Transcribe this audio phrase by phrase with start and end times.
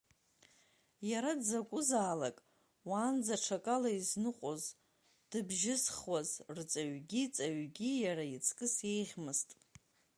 [1.09, 2.37] Иара дзакәызаалак,
[2.89, 4.63] уаанӡа аҽакала изныҟәоз,
[5.29, 9.49] дыбжьызхуаз рҵаҩгьы, ҵаҩгьы, иара иаҵкыс еиӷьмызт…